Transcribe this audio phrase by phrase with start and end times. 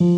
[0.00, 0.14] Robert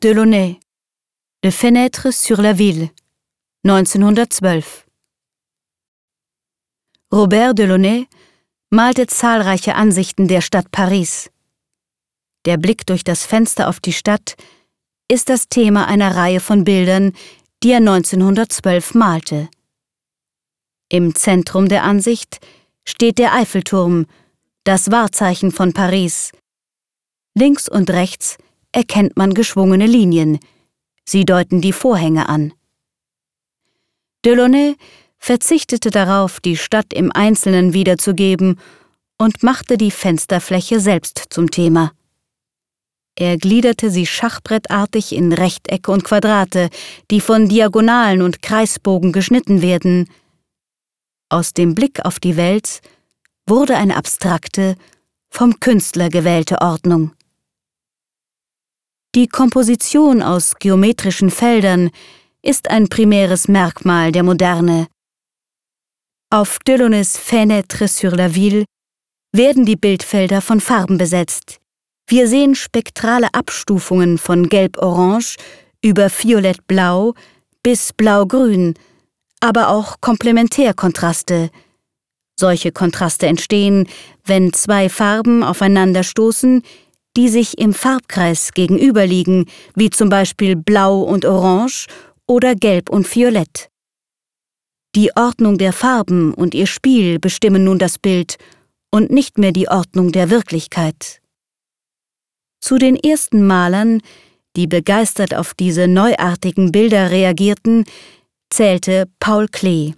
[0.00, 0.60] Delaunay
[1.42, 2.90] Le Fenêtre sur la Ville
[3.64, 4.86] 1912
[7.12, 8.06] Robert Delaunay
[8.70, 11.28] malte zahlreiche Ansichten der Stadt Paris.
[12.44, 14.36] Der Blick durch das Fenster auf die Stadt
[15.08, 17.14] ist das Thema einer Reihe von Bildern,
[17.62, 19.48] die er 1912 malte.
[20.88, 22.40] Im Zentrum der Ansicht
[22.84, 24.06] steht der Eiffelturm,
[24.64, 26.32] das Wahrzeichen von Paris.
[27.34, 28.36] Links und rechts
[28.72, 30.38] erkennt man geschwungene Linien.
[31.04, 32.52] Sie deuten die Vorhänge an.
[34.24, 34.76] Delaunay
[35.18, 38.58] verzichtete darauf, die Stadt im Einzelnen wiederzugeben
[39.18, 41.92] und machte die Fensterfläche selbst zum Thema.
[43.14, 46.70] Er gliederte sie schachbrettartig in Rechtecke und Quadrate,
[47.10, 50.08] die von Diagonalen und Kreisbogen geschnitten werden.
[51.28, 52.80] Aus dem Blick auf die Welt
[53.46, 54.76] wurde eine abstrakte,
[55.30, 57.12] vom Künstler gewählte Ordnung.
[59.14, 61.90] Die Komposition aus geometrischen Feldern
[62.42, 64.88] ist ein primäres Merkmal der Moderne.
[66.30, 68.64] Auf Delaunays Fenêtre sur la Ville
[69.32, 71.61] werden die Bildfelder von Farben besetzt.
[72.12, 75.36] Wir sehen spektrale Abstufungen von Gelb-Orange
[75.82, 77.14] über Violett-Blau
[77.62, 78.74] bis Blau-Grün,
[79.40, 81.48] aber auch Komplementärkontraste.
[82.38, 83.88] Solche Kontraste entstehen,
[84.26, 86.62] wenn zwei Farben aufeinanderstoßen,
[87.16, 91.86] die sich im Farbkreis gegenüberliegen, wie zum Beispiel Blau und Orange
[92.26, 93.70] oder Gelb und Violett.
[94.94, 98.36] Die Ordnung der Farben und ihr Spiel bestimmen nun das Bild
[98.90, 101.21] und nicht mehr die Ordnung der Wirklichkeit.
[102.62, 104.00] Zu den ersten Malern,
[104.54, 107.84] die begeistert auf diese neuartigen Bilder reagierten,
[108.50, 109.94] zählte Paul Klee.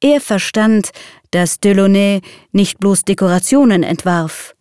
[0.00, 0.92] Er verstand,
[1.30, 4.54] dass Delaunay nicht bloß Dekorationen entwarf,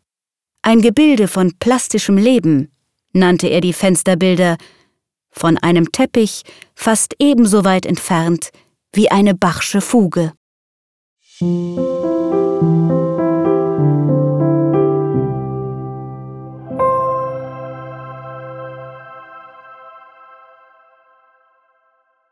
[0.61, 2.69] ein Gebilde von plastischem Leben,
[3.13, 4.57] nannte er die Fensterbilder,
[5.31, 6.43] von einem Teppich
[6.75, 8.49] fast ebenso weit entfernt
[8.91, 10.33] wie eine Bachsche Fuge.
[11.39, 12.98] Musik